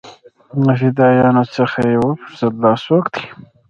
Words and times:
له 0.65 0.73
فدايانو 0.79 1.43
څخه 1.55 1.79
يې 1.89 1.95
وپوښتل 2.01 2.53
دا 2.63 2.71
سوک 2.85 3.05
دې. 3.13 3.23